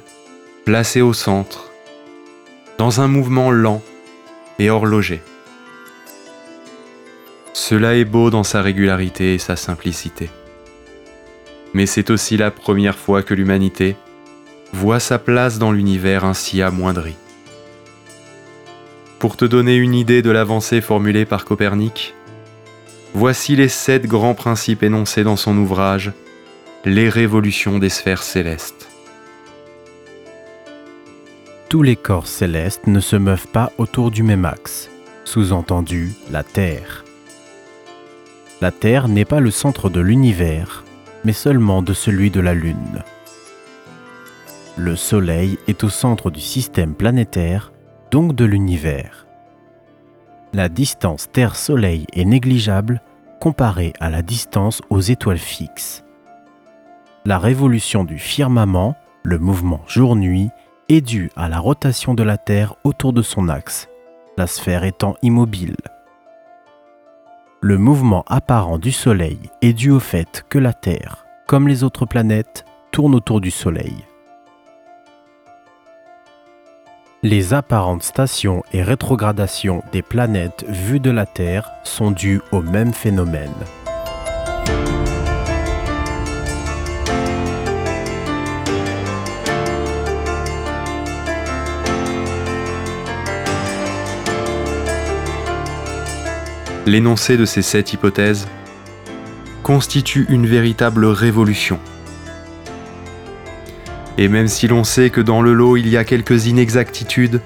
placé 0.65 1.01
au 1.01 1.13
centre, 1.13 1.71
dans 2.77 3.01
un 3.01 3.07
mouvement 3.07 3.51
lent 3.51 3.81
et 4.59 4.69
horloger. 4.69 5.21
Cela 7.53 7.95
est 7.95 8.05
beau 8.05 8.29
dans 8.29 8.43
sa 8.43 8.61
régularité 8.61 9.35
et 9.35 9.37
sa 9.37 9.55
simplicité. 9.55 10.29
Mais 11.73 11.85
c'est 11.85 12.09
aussi 12.09 12.37
la 12.37 12.51
première 12.51 12.97
fois 12.97 13.23
que 13.23 13.33
l'humanité 13.33 13.95
voit 14.73 14.99
sa 14.99 15.19
place 15.19 15.59
dans 15.59 15.71
l'univers 15.71 16.25
ainsi 16.25 16.61
amoindrie. 16.61 17.15
Pour 19.19 19.37
te 19.37 19.45
donner 19.45 19.75
une 19.75 19.93
idée 19.93 20.21
de 20.21 20.31
l'avancée 20.31 20.81
formulée 20.81 21.25
par 21.25 21.45
Copernic, 21.45 22.13
voici 23.13 23.55
les 23.55 23.69
sept 23.69 24.05
grands 24.07 24.33
principes 24.33 24.83
énoncés 24.83 25.23
dans 25.23 25.37
son 25.37 25.57
ouvrage 25.57 26.11
Les 26.85 27.07
révolutions 27.07 27.79
des 27.79 27.87
sphères 27.87 28.23
célestes. 28.23 28.89
Tous 31.69 31.81
les 31.81 31.95
corps 31.95 32.27
célestes 32.27 32.87
ne 32.87 32.99
se 32.99 33.15
meuvent 33.15 33.47
pas 33.47 33.71
autour 33.77 34.11
du 34.11 34.21
même 34.21 34.43
axe, 34.43 34.89
sous-entendu 35.23 36.11
la 36.29 36.43
Terre. 36.43 37.05
La 38.59 38.71
Terre 38.71 39.07
n'est 39.07 39.23
pas 39.23 39.39
le 39.39 39.49
centre 39.49 39.89
de 39.89 40.01
l'univers, 40.01 40.83
mais 41.23 41.31
seulement 41.31 41.81
de 41.81 41.93
celui 41.93 42.31
de 42.31 42.41
la 42.41 42.53
Lune. 42.53 43.01
Le 44.75 44.97
Soleil 44.97 45.57
est 45.69 45.85
au 45.85 45.89
centre 45.89 46.31
du 46.31 46.41
système 46.41 46.95
planétaire, 46.95 47.71
donc 48.11 48.35
de 48.35 48.43
l'univers. 48.43 49.25
La 50.51 50.67
distance 50.67 51.31
Terre-Soleil 51.31 52.07
est 52.11 52.25
négligeable 52.25 53.01
comparée 53.39 53.93
à 54.01 54.09
la 54.09 54.21
distance 54.21 54.81
aux 54.89 54.99
étoiles 54.99 55.37
fixes. 55.37 56.02
La 57.25 57.39
révolution 57.39 58.03
du 58.03 58.19
firmament, 58.19 58.97
le 59.23 59.39
mouvement 59.39 59.79
jour-nuit, 59.87 60.49
est 60.89 60.99
due 60.99 61.31
à 61.37 61.47
la 61.47 61.57
rotation 61.57 62.13
de 62.13 62.23
la 62.23 62.37
Terre 62.37 62.75
autour 62.83 63.13
de 63.13 63.21
son 63.21 63.47
axe, 63.47 63.87
la 64.35 64.45
sphère 64.45 64.83
étant 64.83 65.15
immobile. 65.21 65.77
Le 67.61 67.77
mouvement 67.77 68.25
apparent 68.27 68.77
du 68.77 68.91
Soleil 68.91 69.39
est 69.61 69.71
dû 69.71 69.89
au 69.89 70.01
fait 70.01 70.43
que 70.49 70.59
la 70.59 70.73
Terre, 70.73 71.25
comme 71.47 71.69
les 71.69 71.85
autres 71.85 72.05
planètes, 72.05 72.65
tourne 72.91 73.15
autour 73.15 73.39
du 73.39 73.51
Soleil. 73.51 73.95
Les 77.21 77.53
apparentes 77.53 78.03
stations 78.03 78.63
et 78.73 78.83
rétrogradations 78.83 79.81
des 79.93 80.01
planètes 80.01 80.65
vues 80.67 80.99
de 80.99 81.09
la 81.09 81.25
Terre 81.25 81.71
sont 81.85 82.11
dues 82.11 82.41
au 82.51 82.61
même 82.61 82.93
phénomène. 82.93 83.53
L'énoncé 96.85 97.37
de 97.37 97.45
ces 97.45 97.61
sept 97.61 97.93
hypothèses 97.93 98.47
constitue 99.63 100.25
une 100.29 100.45
véritable 100.45 101.05
révolution. 101.05 101.79
Et 104.17 104.27
même 104.27 104.47
si 104.49 104.67
l'on 104.67 104.83
sait 104.83 105.09
que 105.09 105.21
dans 105.21 105.41
le 105.41 105.53
lot 105.53 105.77
il 105.77 105.87
y 105.87 105.97
a 105.97 106.03
quelques 106.03 106.47
inexactitudes, 106.47 107.41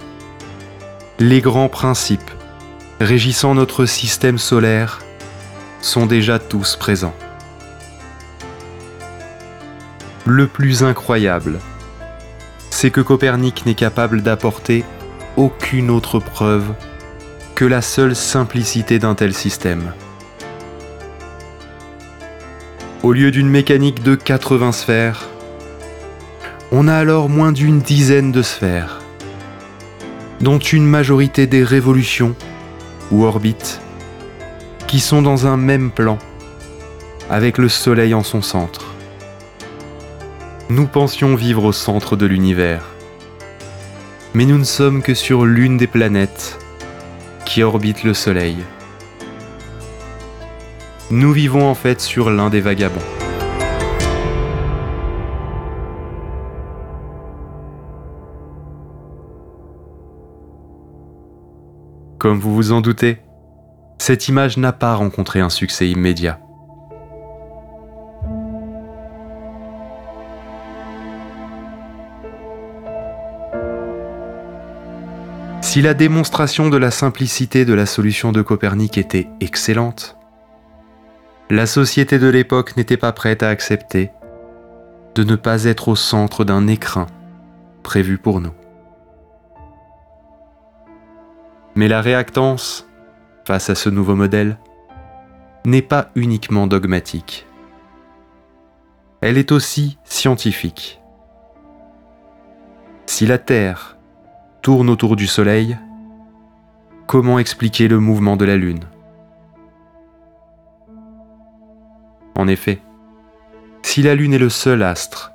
les 1.20 1.40
grands 1.40 1.70
principes 1.70 2.32
régissant 3.00 3.54
notre 3.54 3.86
système 3.86 4.40
solaire 4.40 5.00
sont 5.82 6.08
déjà 6.08 6.40
tous 6.40 6.76
présents. 6.76 7.16
Le 10.26 10.48
plus 10.48 10.84
incroyable, 10.84 11.60
c'est 12.72 12.92
que 12.92 13.02
Copernic 13.02 13.66
n'est 13.66 13.76
capable 13.76 14.24
d'apporter 14.24 14.84
aucune 15.38 15.90
autre 15.90 16.20
preuve 16.20 16.74
que 17.58 17.66
la 17.66 17.82
seule 17.82 18.16
simplicité 18.16 19.00
d'un 19.00 19.16
tel 19.16 19.34
système. 19.34 19.92
Au 23.02 23.14
lieu 23.14 23.32
d'une 23.32 23.50
mécanique 23.50 24.04
de 24.04 24.14
80 24.14 24.74
sphères, 24.74 25.28
on 26.72 26.88
a 26.88 26.94
alors 26.94 27.30
moins 27.30 27.52
d'une 27.52 27.80
dizaine 27.80 28.32
de 28.32 28.44
sphères, 28.44 29.00
dont 30.40 30.60
une 30.60 30.86
majorité 30.86 31.48
des 31.48 31.64
révolutions 31.64 32.36
ou 33.10 33.26
orbites 33.26 33.82
qui 34.86 35.00
sont 35.00 35.24
dans 35.24 35.48
un 35.48 35.58
même 35.58 35.90
plan, 35.90 36.20
avec 37.28 37.58
le 37.58 37.70
Soleil 37.70 38.14
en 38.14 38.22
son 38.22 38.44
centre. 38.44 38.94
Nous 40.70 40.86
pensions 40.86 41.34
vivre 41.34 41.64
au 41.64 41.72
centre 41.72 42.16
de 42.16 42.28
l'univers, 42.28 42.84
mais 44.36 44.46
nous 44.46 44.60
ne 44.60 44.64
sommes 44.64 45.02
que 45.02 45.16
sur 45.16 45.44
l'une 45.44 45.78
des 45.78 45.88
planètes 45.88 46.60
orbite 47.64 48.04
le 48.04 48.14
Soleil. 48.14 48.58
Nous 51.10 51.32
vivons 51.32 51.68
en 51.68 51.76
fait 51.76 52.02
sur 52.02 52.30
l'un 52.30 52.50
des 52.50 52.62
vagabonds. 52.62 53.00
Comme 62.20 62.40
vous 62.40 62.54
vous 62.54 62.72
en 62.72 62.82
doutez, 62.82 63.20
cette 64.00 64.28
image 64.28 64.58
n'a 64.58 64.74
pas 64.74 64.96
rencontré 64.96 65.40
un 65.40 65.50
succès 65.50 65.90
immédiat. 65.90 66.40
Si 75.78 75.84
la 75.84 75.94
démonstration 75.94 76.70
de 76.72 76.78
la 76.78 76.90
simplicité 76.90 77.64
de 77.64 77.76
la 77.76 77.86
solution 77.86 78.32
de 78.32 78.42
Copernic 78.42 78.98
était 78.98 79.30
excellente, 79.42 80.18
la 81.52 81.68
société 81.68 82.18
de 82.18 82.26
l'époque 82.26 82.76
n'était 82.78 82.98
pas 82.98 83.12
prête 83.12 83.44
à 83.44 83.50
accepter 83.50 84.10
de 85.14 85.24
ne 85.24 85.36
pas 85.36 85.66
être 85.66 85.90
au 85.90 85.96
centre 85.96 86.46
d'un 86.46 86.66
écrin 86.66 87.06
prévu 87.84 88.18
pour 88.18 88.42
nous. 88.42 88.56
Mais 91.76 91.88
la 91.88 92.02
réactance, 92.02 92.90
face 93.46 93.70
à 93.70 93.76
ce 93.76 93.90
nouveau 93.92 94.16
modèle, 94.16 94.58
n'est 95.64 95.84
pas 95.84 96.10
uniquement 96.16 96.66
dogmatique. 96.66 97.46
Elle 99.22 99.38
est 99.38 99.52
aussi 99.52 100.00
scientifique. 100.06 101.00
Si 103.06 103.28
la 103.28 103.38
Terre 103.38 103.97
tourne 104.62 104.90
autour 104.90 105.16
du 105.16 105.28
Soleil, 105.28 105.78
comment 107.06 107.40
expliquer 107.40 107.88
le 107.88 108.00
mouvement 108.00 108.36
de 108.36 108.46
la 108.46 108.58
Lune? 108.58 108.84
En 112.36 112.48
effet, 112.48 112.82
si 113.82 114.02
la 114.02 114.14
Lune 114.14 114.34
est 114.34 114.40
le 114.40 114.50
seul 114.50 114.84
astre 114.84 115.32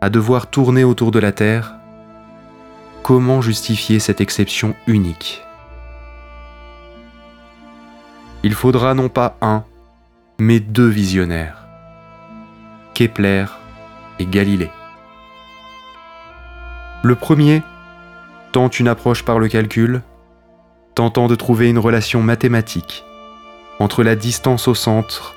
à 0.00 0.08
devoir 0.08 0.48
tourner 0.48 0.84
autour 0.84 1.10
de 1.10 1.18
la 1.18 1.32
Terre, 1.32 1.74
comment 3.02 3.40
justifier 3.40 3.98
cette 3.98 4.20
exception 4.20 4.74
unique? 4.86 5.42
Il 8.42 8.54
faudra 8.54 8.94
non 8.94 9.08
pas 9.08 9.36
un, 9.42 9.64
mais 10.38 10.60
deux 10.60 10.88
visionnaires, 10.88 11.66
Kepler 12.94 13.44
et 14.18 14.24
Galilée. 14.24 14.70
Le 17.02 17.14
premier 17.14 17.62
tente 18.52 18.80
une 18.80 18.88
approche 18.88 19.24
par 19.24 19.38
le 19.38 19.48
calcul, 19.48 20.02
tentant 20.94 21.28
de 21.28 21.34
trouver 21.34 21.70
une 21.70 21.78
relation 21.78 22.22
mathématique 22.22 23.04
entre 23.78 24.02
la 24.02 24.14
distance 24.14 24.68
au 24.68 24.74
centre 24.74 25.34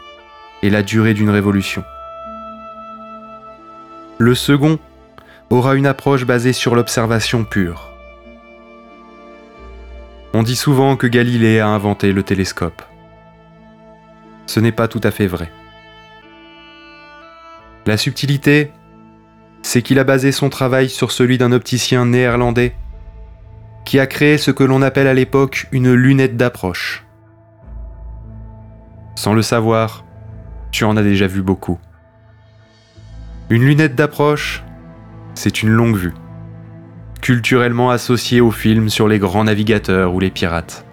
et 0.62 0.69
la 0.69 0.84
durée 0.84 1.13
d'une 1.13 1.30
révolution. 1.30 1.84
Le 4.17 4.36
second 4.36 4.80
aura 5.49 5.76
une 5.76 5.88
approche 5.88 6.26
basée 6.26 6.54
sur 6.54 6.76
l'observation 6.76 7.45
pure. 7.45 7.89
On 10.34 10.43
dit 10.43 10.56
souvent 10.56 10.97
que 10.97 11.08
Galilée 11.08 11.60
a 11.60 11.67
inventé 11.67 12.12
le 12.12 12.23
télescope. 12.23 12.82
Ce 14.45 14.60
n'est 14.60 14.71
pas 14.71 14.88
tout 14.88 15.02
à 15.04 15.12
fait 15.12 15.28
vrai. 15.28 15.52
La 17.86 17.97
subtilité, 17.97 18.71
c'est 19.62 19.82
qu'il 19.82 19.99
a 19.99 20.04
basé 20.04 20.32
son 20.32 20.49
travail 20.49 20.89
sur 20.89 21.12
celui 21.12 21.38
d'un 21.38 21.52
opticien 21.52 22.06
néerlandais 22.06 22.76
qui 23.85 23.99
a 23.99 24.07
créé 24.07 24.37
ce 24.37 24.51
que 24.51 24.63
l'on 24.63 24.81
appelle 24.81 25.07
à 25.07 25.13
l'époque 25.13 25.67
une 25.71 25.93
lunette 25.93 26.37
d'approche. 26.37 27.05
Sans 29.15 29.33
le 29.33 29.41
savoir, 29.41 30.05
tu 30.71 30.85
en 30.85 30.97
as 30.97 31.03
déjà 31.03 31.27
vu 31.27 31.41
beaucoup. 31.41 31.79
Une 33.49 33.63
lunette 33.63 33.95
d'approche, 33.95 34.63
c'est 35.35 35.61
une 35.61 35.69
longue 35.69 35.97
vue, 35.97 36.13
culturellement 37.21 37.89
associée 37.89 38.41
aux 38.41 38.51
films 38.51 38.89
sur 38.89 39.07
les 39.07 39.19
grands 39.19 39.43
navigateurs 39.43 40.13
ou 40.13 40.19
les 40.19 40.31
pirates. 40.31 40.85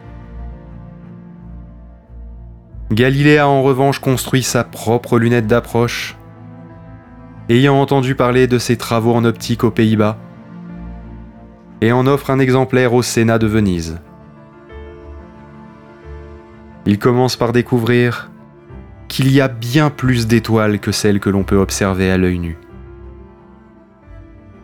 Galilée 2.91 3.39
a 3.39 3.49
en 3.49 3.63
revanche 3.63 4.01
construit 4.01 4.43
sa 4.43 4.65
propre 4.65 5.19
lunette 5.19 5.47
d'approche. 5.47 6.17
Ayant 7.49 7.81
entendu 7.81 8.17
parler 8.17 8.49
de 8.49 8.59
ses 8.59 8.77
travaux 8.77 9.15
en 9.15 9.25
optique 9.25 9.63
aux 9.63 9.71
Pays-Bas, 9.71 10.19
et 11.81 11.93
en 11.93 12.07
offre 12.07 12.31
un 12.31 12.39
exemplaire 12.39 12.93
au 12.93 13.03
Sénat 13.03 13.39
de 13.39 13.47
Venise. 13.47 13.99
Il 16.87 16.99
commence 16.99 17.37
par 17.37 17.53
découvrir 17.53 18.31
qu'il 19.09 19.31
y 19.33 19.41
a 19.41 19.49
bien 19.49 19.91
plus 19.91 20.27
d'étoiles 20.27 20.79
que 20.79 20.93
celles 20.93 21.21
que 21.21 21.31
l'on 21.31 21.43
peut 21.43 21.57
observer 21.57 22.11
à 22.11 22.17
l'œil 22.17 22.39
nu. 22.39 22.59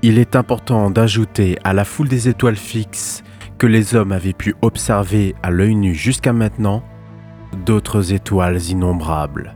Il 0.02 0.18
est 0.18 0.36
important 0.36 0.90
d'ajouter 0.90 1.58
à 1.64 1.72
la 1.72 1.84
foule 1.84 2.08
des 2.08 2.28
étoiles 2.28 2.56
fixes 2.56 3.24
que 3.58 3.66
les 3.66 3.94
hommes 3.94 4.12
avaient 4.12 4.32
pu 4.32 4.54
observer 4.62 5.34
à 5.42 5.50
l'œil 5.50 5.74
nu 5.74 5.94
jusqu'à 5.94 6.32
maintenant 6.32 6.82
d'autres 7.64 8.12
étoiles 8.12 8.62
innombrables. 8.62 9.54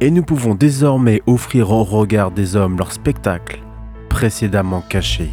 Et 0.00 0.10
nous 0.10 0.22
pouvons 0.22 0.54
désormais 0.54 1.22
offrir 1.26 1.70
au 1.70 1.84
regard 1.84 2.32
des 2.32 2.56
hommes 2.56 2.76
leur 2.76 2.92
spectacle 2.92 3.62
précédemment 4.08 4.82
caché. 4.88 5.30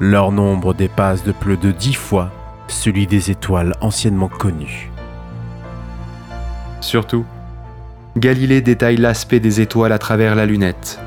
Leur 0.00 0.30
nombre 0.30 0.74
dépasse 0.74 1.24
de 1.24 1.32
plus 1.32 1.56
de 1.56 1.72
dix 1.72 1.94
fois 1.94 2.30
celui 2.68 3.08
des 3.08 3.30
étoiles 3.32 3.74
anciennement 3.80 4.28
connues. 4.28 4.92
Surtout, 6.80 7.24
Galilée 8.16 8.60
détaille 8.60 8.96
l'aspect 8.96 9.40
des 9.40 9.60
étoiles 9.60 9.92
à 9.92 9.98
travers 9.98 10.36
la 10.36 10.46
lunette. 10.46 11.00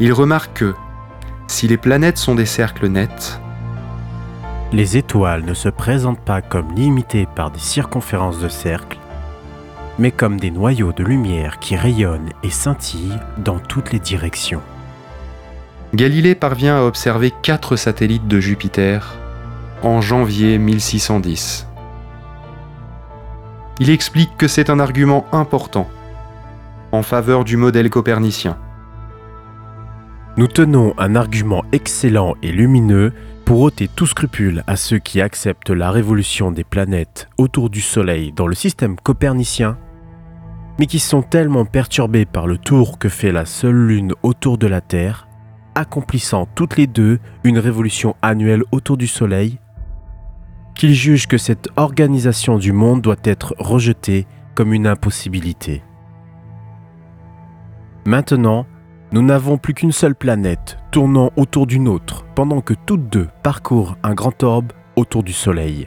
Il 0.00 0.12
remarque 0.12 0.54
que, 0.54 0.74
si 1.46 1.68
les 1.68 1.76
planètes 1.76 2.16
sont 2.18 2.34
des 2.34 2.46
cercles 2.46 2.88
nets, 2.88 3.40
les 4.72 4.96
étoiles 4.96 5.44
ne 5.44 5.54
se 5.54 5.68
présentent 5.68 6.24
pas 6.24 6.40
comme 6.40 6.72
limitées 6.74 7.28
par 7.36 7.50
des 7.50 7.60
circonférences 7.60 8.40
de 8.40 8.48
cercles, 8.48 8.98
mais 9.98 10.10
comme 10.10 10.40
des 10.40 10.50
noyaux 10.50 10.92
de 10.92 11.04
lumière 11.04 11.58
qui 11.58 11.76
rayonnent 11.76 12.32
et 12.42 12.50
scintillent 12.50 13.20
dans 13.38 13.58
toutes 13.58 13.92
les 13.92 14.00
directions. 14.00 14.62
Galilée 15.94 16.34
parvient 16.34 16.78
à 16.78 16.82
observer 16.82 17.30
quatre 17.30 17.76
satellites 17.76 18.26
de 18.26 18.40
Jupiter 18.40 19.16
en 19.80 20.00
janvier 20.00 20.58
1610. 20.58 21.68
Il 23.78 23.90
explique 23.90 24.36
que 24.36 24.48
c'est 24.48 24.70
un 24.70 24.80
argument 24.80 25.24
important 25.30 25.88
en 26.90 27.04
faveur 27.04 27.44
du 27.44 27.56
modèle 27.56 27.90
copernicien. 27.90 28.58
Nous 30.36 30.48
tenons 30.48 30.94
un 30.98 31.14
argument 31.14 31.62
excellent 31.70 32.34
et 32.42 32.50
lumineux 32.50 33.12
pour 33.44 33.60
ôter 33.60 33.86
tout 33.86 34.06
scrupule 34.06 34.64
à 34.66 34.74
ceux 34.74 34.98
qui 34.98 35.20
acceptent 35.20 35.70
la 35.70 35.92
révolution 35.92 36.50
des 36.50 36.64
planètes 36.64 37.28
autour 37.38 37.70
du 37.70 37.80
Soleil 37.80 38.32
dans 38.32 38.48
le 38.48 38.56
système 38.56 38.96
copernicien, 38.96 39.78
mais 40.80 40.86
qui 40.86 40.98
sont 40.98 41.22
tellement 41.22 41.64
perturbés 41.64 42.24
par 42.24 42.48
le 42.48 42.58
tour 42.58 42.98
que 42.98 43.08
fait 43.08 43.30
la 43.30 43.44
seule 43.44 43.86
Lune 43.86 44.12
autour 44.24 44.58
de 44.58 44.66
la 44.66 44.80
Terre, 44.80 45.28
accomplissant 45.74 46.46
toutes 46.54 46.76
les 46.76 46.86
deux 46.86 47.18
une 47.44 47.58
révolution 47.58 48.16
annuelle 48.22 48.62
autour 48.72 48.96
du 48.96 49.06
Soleil, 49.06 49.58
qu'ils 50.74 50.94
jugent 50.94 51.26
que 51.26 51.38
cette 51.38 51.68
organisation 51.76 52.58
du 52.58 52.72
monde 52.72 53.00
doit 53.00 53.16
être 53.24 53.54
rejetée 53.58 54.26
comme 54.54 54.72
une 54.72 54.86
impossibilité. 54.86 55.82
Maintenant, 58.06 58.66
nous 59.12 59.22
n'avons 59.22 59.58
plus 59.58 59.74
qu'une 59.74 59.92
seule 59.92 60.14
planète 60.14 60.76
tournant 60.90 61.30
autour 61.36 61.66
d'une 61.66 61.88
autre 61.88 62.24
pendant 62.34 62.60
que 62.60 62.74
toutes 62.74 63.08
deux 63.08 63.28
parcourent 63.42 63.96
un 64.02 64.14
grand 64.14 64.42
orbe 64.42 64.72
autour 64.96 65.22
du 65.22 65.32
Soleil. 65.32 65.86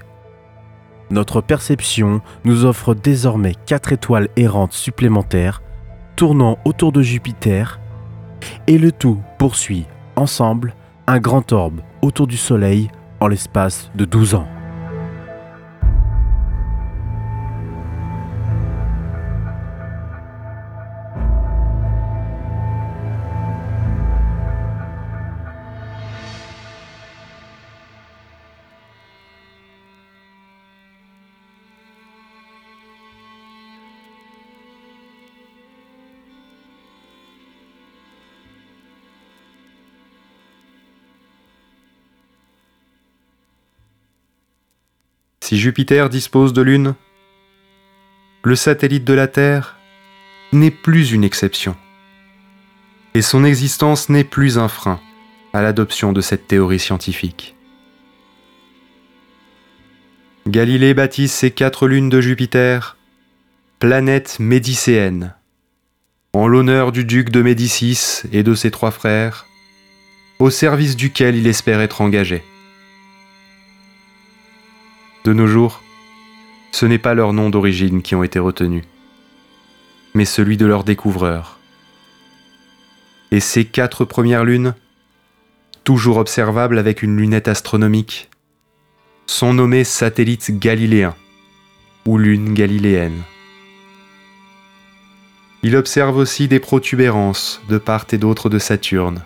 Notre 1.10 1.42
perception 1.42 2.22
nous 2.44 2.66
offre 2.66 2.94
désormais 2.94 3.54
quatre 3.66 3.94
étoiles 3.94 4.30
errantes 4.36 4.74
supplémentaires 4.74 5.62
tournant 6.16 6.58
autour 6.66 6.92
de 6.92 7.02
Jupiter 7.02 7.80
et 8.68 8.78
le 8.78 8.92
tout 8.92 9.20
poursuit 9.38 9.86
ensemble 10.16 10.76
un 11.08 11.20
grand 11.20 11.52
orbe 11.52 11.82
autour 12.02 12.28
du 12.28 12.38
Soleil 12.38 12.90
en 13.20 13.28
l'espace 13.28 13.90
de 13.96 14.06
12 14.06 14.36
ans. 14.36 14.48
Si 45.48 45.58
Jupiter 45.58 46.10
dispose 46.10 46.52
de 46.52 46.62
lune, 46.62 46.94
le 48.44 48.58
satellite 48.58 49.06
de 49.06 49.14
la 49.14 49.30
Terre 49.30 49.78
n'est 50.52 50.72
plus 50.72 51.14
une 51.14 51.24
exception. 51.24 51.78
Et 53.14 53.22
son 53.22 53.46
existence 53.46 54.10
n'est 54.10 54.26
plus 54.26 54.58
un 54.58 54.68
frein 54.68 55.00
à 55.54 55.62
l'adoption 55.62 56.12
de 56.12 56.20
cette 56.20 56.50
théorie 56.50 56.80
scientifique. 56.80 57.56
Galilée 60.48 60.94
baptise 60.94 61.32
ces 61.32 61.52
quatre 61.52 61.88
lunes 61.88 62.10
de 62.10 62.20
Jupiter 62.20 62.98
planètes 63.80 64.42
médicéennes, 64.42 65.34
en 66.34 66.50
l'honneur 66.50 66.92
du 66.92 67.06
duc 67.06 67.30
de 67.30 67.42
Médicis 67.42 68.24
et 68.34 68.44
de 68.44 68.54
ses 68.54 68.70
trois 68.70 68.92
frères, 68.92 69.46
au 70.40 70.50
service 70.50 70.98
duquel 70.98 71.38
il 71.38 71.48
espère 71.48 71.80
être 71.80 72.02
engagé. 72.02 72.44
De 75.28 75.34
nos 75.34 75.46
jours, 75.46 75.84
ce 76.72 76.86
n'est 76.86 77.00
pas 77.00 77.14
leur 77.14 77.34
nom 77.34 77.50
d'origine 77.50 78.02
qui 78.02 78.16
ont 78.16 78.24
été 78.24 78.40
retenus, 78.40 78.86
mais 80.14 80.24
celui 80.24 80.56
de 80.56 80.66
leur 80.66 80.86
découvreur. 80.86 81.60
Et 83.32 83.42
ces 83.42 83.66
quatre 83.66 84.06
premières 84.06 84.46
lunes, 84.46 84.74
toujours 85.84 86.16
observables 86.16 86.80
avec 86.80 87.04
une 87.04 87.18
lunette 87.18 87.50
astronomique, 87.50 88.30
sont 89.26 89.54
nommées 89.54 89.84
satellites 89.84 90.58
galiléens 90.60 91.18
ou 92.06 92.18
lunes 92.18 92.54
galiléennes. 92.54 93.24
Il 95.62 95.76
observe 95.76 96.16
aussi 96.16 96.48
des 96.48 96.62
protubérances 96.62 97.62
de 97.68 97.78
part 97.78 98.06
et 98.14 98.18
d'autre 98.18 98.48
de 98.48 98.60
Saturne, 98.60 99.26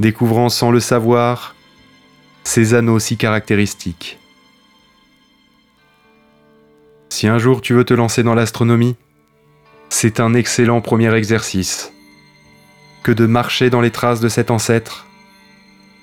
découvrant 0.00 0.50
sans 0.50 0.70
le 0.70 0.80
savoir 0.80 1.54
ces 2.44 2.74
anneaux 2.74 2.98
si 2.98 3.16
caractéristiques. 3.16 4.19
Si 7.10 7.26
un 7.26 7.38
jour 7.38 7.60
tu 7.60 7.74
veux 7.74 7.84
te 7.84 7.92
lancer 7.92 8.22
dans 8.22 8.34
l'astronomie, 8.34 8.96
c'est 9.88 10.20
un 10.20 10.32
excellent 10.32 10.80
premier 10.80 11.12
exercice 11.14 11.92
que 13.02 13.12
de 13.12 13.26
marcher 13.26 13.68
dans 13.68 13.80
les 13.80 13.90
traces 13.90 14.20
de 14.20 14.28
cet 14.28 14.50
ancêtre 14.50 15.06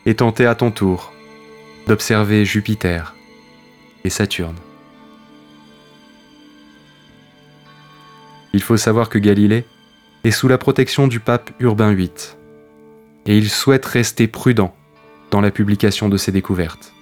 et 0.05 0.15
tenter 0.15 0.45
à 0.45 0.53
ton 0.53 0.69
tour 0.69 1.13
d'observer 1.87 2.43
Jupiter 2.43 3.15
et 4.03 4.09
Saturne. 4.09 4.57
Il 8.53 8.61
faut 8.61 8.77
savoir 8.77 9.07
que 9.09 9.17
Galilée 9.17 9.65
est 10.25 10.31
sous 10.31 10.49
la 10.49 10.57
protection 10.57 11.07
du 11.07 11.21
pape 11.21 11.51
Urbain 11.59 11.93
VIII 11.93 12.11
et 13.25 13.37
il 13.37 13.49
souhaite 13.49 13.85
rester 13.85 14.27
prudent 14.27 14.75
dans 15.31 15.41
la 15.41 15.51
publication 15.51 16.09
de 16.09 16.17
ses 16.17 16.33
découvertes. 16.33 16.93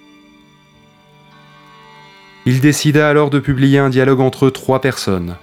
Il 2.48 2.60
décida 2.60 3.08
alors 3.08 3.28
de 3.28 3.40
publier 3.40 3.80
un 3.80 3.90
dialogue 3.90 4.20
entre 4.20 4.50
trois 4.50 4.80
personnes. 4.80 5.34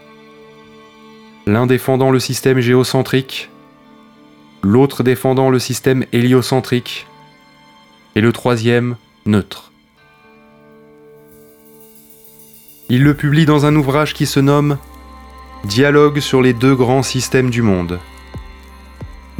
L'un 1.45 1.67
défendant 1.67 2.11
le 2.11 2.19
système 2.19 2.61
géocentrique, 2.61 3.49
l'autre 4.61 5.03
défendant 5.03 5.49
le 5.49 5.59
système 5.59 6.05
héliocentrique, 6.13 7.05
et 8.15 8.21
le 8.21 8.31
troisième 8.31 8.95
neutre. 9.25 9.73
Il 12.87 13.03
le 13.03 13.13
publie 13.15 13.45
dans 13.45 13.65
un 13.65 13.75
ouvrage 13.75 14.13
qui 14.13 14.25
se 14.25 14.39
nomme 14.39 14.77
Dialogue 15.65 16.19
sur 16.19 16.41
les 16.41 16.53
deux 16.53 16.75
grands 16.75 17.03
systèmes 17.03 17.49
du 17.49 17.61
monde, 17.61 17.99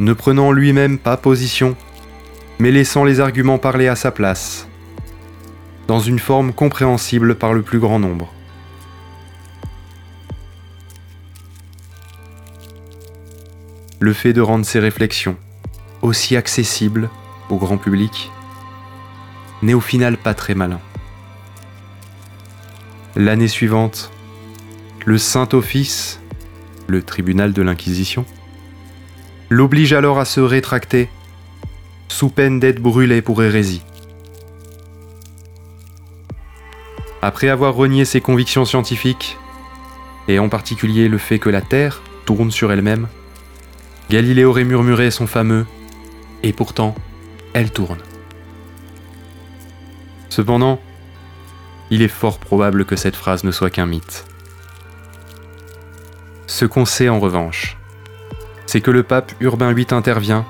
ne 0.00 0.12
prenant 0.12 0.52
lui-même 0.52 0.98
pas 0.98 1.16
position, 1.16 1.76
mais 2.58 2.70
laissant 2.70 3.04
les 3.04 3.20
arguments 3.20 3.58
parler 3.58 3.88
à 3.88 3.96
sa 3.96 4.10
place 4.10 4.68
dans 5.86 6.00
une 6.00 6.18
forme 6.18 6.52
compréhensible 6.52 7.34
par 7.34 7.52
le 7.52 7.62
plus 7.62 7.78
grand 7.78 7.98
nombre. 7.98 8.32
Le 14.00 14.12
fait 14.12 14.32
de 14.32 14.40
rendre 14.40 14.66
ces 14.66 14.80
réflexions 14.80 15.36
aussi 16.02 16.36
accessibles 16.36 17.08
au 17.48 17.56
grand 17.56 17.78
public 17.78 18.30
n'est 19.62 19.74
au 19.74 19.80
final 19.80 20.16
pas 20.16 20.34
très 20.34 20.54
malin. 20.54 20.80
L'année 23.16 23.48
suivante, 23.48 24.10
le 25.06 25.18
Saint-Office, 25.18 26.20
le 26.86 27.02
tribunal 27.02 27.52
de 27.52 27.62
l'Inquisition, 27.62 28.26
l'oblige 29.48 29.92
alors 29.92 30.18
à 30.18 30.24
se 30.24 30.40
rétracter 30.40 31.08
sous 32.08 32.28
peine 32.28 32.60
d'être 32.60 32.80
brûlé 32.82 33.22
pour 33.22 33.42
hérésie. 33.42 33.82
Après 37.26 37.48
avoir 37.48 37.74
renié 37.74 38.04
ses 38.04 38.20
convictions 38.20 38.66
scientifiques, 38.66 39.38
et 40.28 40.38
en 40.38 40.50
particulier 40.50 41.08
le 41.08 41.16
fait 41.16 41.38
que 41.38 41.48
la 41.48 41.62
Terre 41.62 42.02
tourne 42.26 42.50
sur 42.50 42.70
elle-même, 42.70 43.08
Galilée 44.10 44.44
aurait 44.44 44.64
murmuré 44.64 45.10
son 45.10 45.26
fameux 45.26 45.64
Et 46.42 46.52
pourtant, 46.52 46.94
elle 47.54 47.70
tourne. 47.70 48.00
Cependant, 50.28 50.78
il 51.88 52.02
est 52.02 52.08
fort 52.08 52.36
probable 52.38 52.84
que 52.84 52.94
cette 52.94 53.16
phrase 53.16 53.42
ne 53.42 53.52
soit 53.52 53.70
qu'un 53.70 53.86
mythe. 53.86 54.26
Ce 56.46 56.66
qu'on 56.66 56.84
sait 56.84 57.08
en 57.08 57.20
revanche, 57.20 57.78
c'est 58.66 58.82
que 58.82 58.90
le 58.90 59.02
pape 59.02 59.32
Urbain 59.40 59.72
VIII 59.72 59.86
intervient 59.92 60.44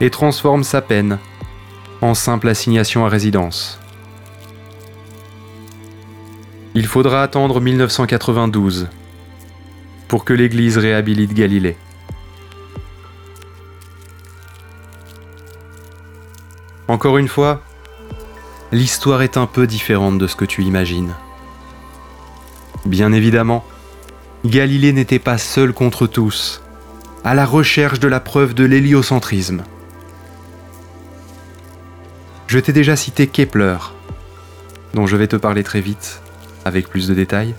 et 0.00 0.10
transforme 0.10 0.64
sa 0.64 0.82
peine 0.82 1.20
en 2.00 2.14
simple 2.14 2.48
assignation 2.48 3.06
à 3.06 3.08
résidence. 3.08 3.79
Il 6.76 6.86
faudra 6.86 7.24
attendre 7.24 7.60
1992 7.60 8.88
pour 10.06 10.24
que 10.24 10.32
l'Église 10.32 10.78
réhabilite 10.78 11.34
Galilée. 11.34 11.76
Encore 16.86 17.18
une 17.18 17.26
fois, 17.26 17.62
l'histoire 18.70 19.22
est 19.22 19.36
un 19.36 19.46
peu 19.46 19.66
différente 19.66 20.18
de 20.18 20.28
ce 20.28 20.36
que 20.36 20.44
tu 20.44 20.62
imagines. 20.62 21.14
Bien 22.86 23.12
évidemment, 23.12 23.64
Galilée 24.44 24.92
n'était 24.92 25.18
pas 25.18 25.38
seul 25.38 25.72
contre 25.72 26.06
tous, 26.06 26.62
à 27.24 27.34
la 27.34 27.46
recherche 27.46 27.98
de 27.98 28.06
la 28.06 28.20
preuve 28.20 28.54
de 28.54 28.64
l'héliocentrisme. 28.64 29.64
Je 32.46 32.60
t'ai 32.60 32.72
déjà 32.72 32.94
cité 32.94 33.26
Kepler, 33.26 33.76
dont 34.94 35.08
je 35.08 35.16
vais 35.16 35.28
te 35.28 35.36
parler 35.36 35.64
très 35.64 35.80
vite, 35.80 36.22
avec 36.64 36.88
plus 36.88 37.08
de 37.08 37.14
détails. 37.14 37.54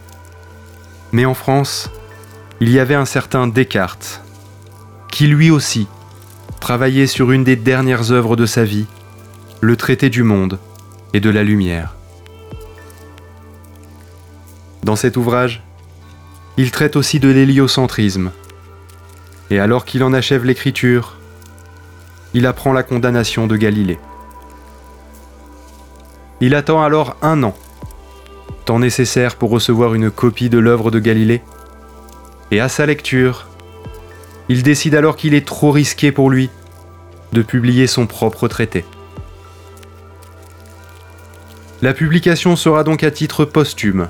Mais 1.11 1.25
en 1.25 1.33
France, 1.33 1.89
il 2.59 2.69
y 2.69 2.79
avait 2.79 2.95
un 2.95 3.05
certain 3.05 3.47
Descartes, 3.47 4.21
qui 5.11 5.27
lui 5.27 5.51
aussi 5.51 5.87
travaillait 6.59 7.07
sur 7.07 7.31
une 7.31 7.43
des 7.43 7.55
dernières 7.55 8.11
œuvres 8.11 8.35
de 8.35 8.45
sa 8.45 8.63
vie, 8.63 8.85
le 9.61 9.75
traité 9.75 10.09
du 10.09 10.23
monde 10.23 10.59
et 11.13 11.19
de 11.19 11.29
la 11.29 11.43
lumière. 11.43 11.95
Dans 14.83 14.95
cet 14.95 15.17
ouvrage, 15.17 15.63
il 16.57 16.71
traite 16.71 16.95
aussi 16.95 17.19
de 17.19 17.29
l'héliocentrisme. 17.29 18.31
Et 19.49 19.59
alors 19.59 19.85
qu'il 19.85 20.03
en 20.03 20.13
achève 20.13 20.45
l'écriture, 20.45 21.17
il 22.33 22.45
apprend 22.45 22.73
la 22.73 22.83
condamnation 22.83 23.47
de 23.47 23.57
Galilée. 23.57 23.99
Il 26.39 26.55
attend 26.55 26.81
alors 26.81 27.17
un 27.21 27.43
an, 27.43 27.55
temps 28.65 28.79
nécessaire 28.79 29.35
pour 29.35 29.49
recevoir 29.49 29.93
une 29.93 30.11
copie 30.11 30.49
de 30.49 30.59
l'œuvre 30.59 30.91
de 30.91 30.99
Galilée, 30.99 31.41
et 32.51 32.59
à 32.59 32.69
sa 32.69 32.85
lecture, 32.85 33.47
il 34.49 34.63
décide 34.63 34.95
alors 34.95 35.15
qu'il 35.15 35.33
est 35.33 35.47
trop 35.47 35.71
risqué 35.71 36.11
pour 36.11 36.29
lui 36.29 36.49
de 37.31 37.41
publier 37.41 37.87
son 37.87 38.07
propre 38.07 38.47
traité. 38.47 38.83
La 41.81 41.93
publication 41.93 42.55
sera 42.55 42.83
donc 42.83 43.03
à 43.03 43.11
titre 43.11 43.45
posthume, 43.45 44.09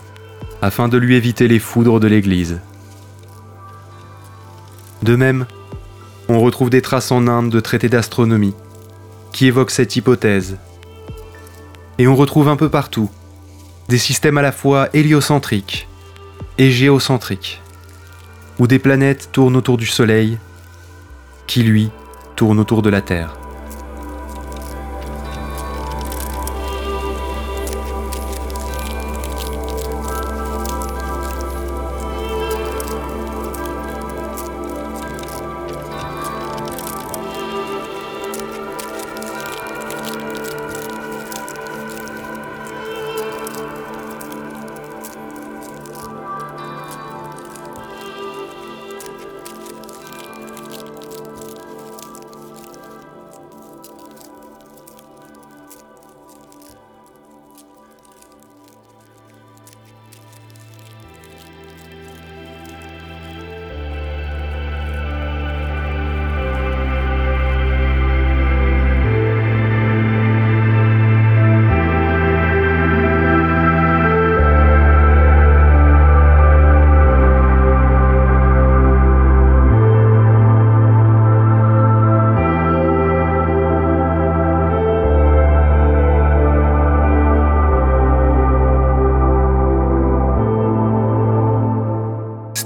afin 0.62 0.88
de 0.88 0.98
lui 0.98 1.16
éviter 1.16 1.48
les 1.48 1.60
foudres 1.60 2.00
de 2.00 2.08
l'Église. 2.08 2.60
De 5.04 5.16
même, 5.16 5.46
on 6.28 6.40
retrouve 6.40 6.70
des 6.70 6.82
traces 6.82 7.12
en 7.12 7.28
Inde 7.28 7.50
de 7.50 7.60
traités 7.60 7.90
d'astronomie 7.90 8.56
qui 9.32 9.48
évoquent 9.48 9.72
cette 9.72 9.96
hypothèse. 9.96 10.58
Et 11.98 12.08
on 12.08 12.16
retrouve 12.16 12.48
un 12.48 12.56
peu 12.56 12.70
partout 12.70 13.10
des 13.92 13.98
systèmes 13.98 14.38
à 14.38 14.42
la 14.42 14.54
fois 14.54 14.88
héliocentriques 14.94 15.86
et 16.58 16.72
géocentriques, 16.72 17.62
où 18.58 18.66
des 18.66 18.80
planètes 18.80 19.30
tournent 19.34 19.58
autour 19.58 19.76
du 19.76 19.86
Soleil, 19.86 20.38
qui 21.46 21.62
lui 21.64 21.92
tourne 22.38 22.62
autour 22.62 22.84
de 22.84 22.90
la 22.90 23.02
Terre. 23.02 23.41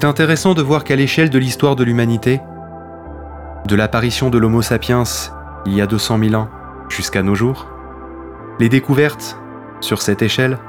C'est 0.05 0.09
intéressant 0.09 0.53
de 0.53 0.61
voir 0.61 0.83
qu'à 0.83 0.95
l'échelle 0.95 1.31
de 1.31 1.39
l'histoire 1.39 1.75
de 1.75 1.83
l'humanité, 1.83 2.39
de 3.65 3.75
l'apparition 3.75 4.29
de 4.29 4.37
l'Homo 4.37 4.61
sapiens 4.61 5.01
il 5.65 5.73
y 5.73 5.81
a 5.81 5.87
200 5.87 6.19
000 6.19 6.35
ans 6.35 6.47
jusqu'à 6.89 7.23
nos 7.23 7.33
jours, 7.33 7.67
les 8.59 8.69
découvertes, 8.69 9.35
sur 9.81 10.03
cette 10.03 10.21
échelle, 10.21 10.59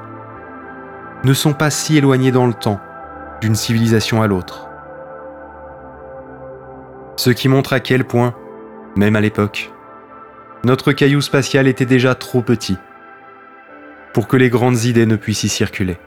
ne 1.22 1.34
sont 1.34 1.52
pas 1.52 1.68
si 1.68 1.98
éloignées 1.98 2.32
dans 2.32 2.46
le 2.46 2.54
temps 2.54 2.80
d'une 3.42 3.54
civilisation 3.54 4.22
à 4.22 4.26
l'autre. 4.26 4.68
Ce 7.16 7.28
qui 7.28 7.50
montre 7.50 7.74
à 7.74 7.80
quel 7.80 8.06
point, 8.06 8.34
même 8.96 9.16
à 9.16 9.20
l'époque, 9.20 9.70
notre 10.64 10.92
caillou 10.92 11.20
spatial 11.20 11.66
était 11.66 11.84
déjà 11.84 12.14
trop 12.14 12.40
petit 12.40 12.78
pour 14.14 14.28
que 14.28 14.38
les 14.38 14.48
grandes 14.48 14.84
idées 14.84 15.04
ne 15.04 15.16
puissent 15.16 15.44
y 15.44 15.50
circuler. 15.50 15.98